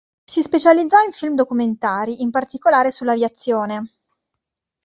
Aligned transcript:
Si 0.25 0.41
specializzò 0.41 1.03
in 1.03 1.11
film 1.11 1.35
documentari, 1.35 2.23
in 2.23 2.31
particolare 2.31 2.89
sull'aviazione. 2.89 3.91